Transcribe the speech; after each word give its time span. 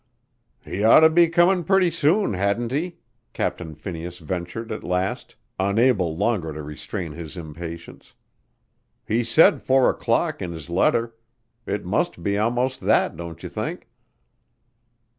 "He'd 0.65 0.81
oughter 0.83 1.09
be 1.09 1.27
comin' 1.27 1.63
pretty 1.63 1.91
soon, 1.91 2.33
hadn't 2.33 2.71
he?" 2.71 2.97
Captain 3.33 3.75
Phineas 3.75 4.17
ventured 4.17 4.71
at 4.71 4.83
last, 4.83 5.35
unable 5.59 6.17
longer 6.17 6.51
to 6.51 6.63
restrain 6.63 7.11
his 7.11 7.37
impatience. 7.37 8.15
"He 9.07 9.23
said 9.23 9.61
four 9.61 9.91
o'clock 9.91 10.41
in 10.41 10.53
his 10.53 10.71
letter. 10.71 11.13
It 11.67 11.85
must 11.85 12.23
be 12.23 12.35
'most 12.37 12.81
that, 12.81 13.15
don't 13.15 13.43
you 13.43 13.49
think?" 13.49 13.89